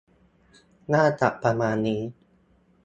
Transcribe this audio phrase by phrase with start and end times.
[0.93, 2.01] น่าจะประมาณนี้